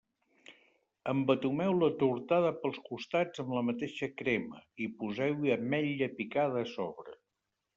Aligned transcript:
Embetumeu 1.11 1.75
la 1.83 1.89
tortada 2.03 2.53
pels 2.63 2.79
costats 2.87 3.43
amb 3.43 3.53
la 3.59 3.63
mateixa 3.67 4.09
crema 4.23 4.63
i 4.87 4.89
poseu-hi 5.03 5.55
ametlla 5.59 6.13
picada 6.19 6.63
a 6.67 6.69
sobre. 6.73 7.19